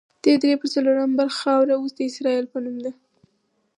دې 0.23 0.33
درې 0.41 0.53
پر 0.61 0.67
څلورمه 0.73 1.15
برخه 1.19 1.37
خاوره 1.41 1.73
اوس 1.77 1.91
د 1.95 1.99
اسرائیل 2.09 2.45
په 2.53 2.57
نوم 2.63 2.77
ده. 2.83 2.91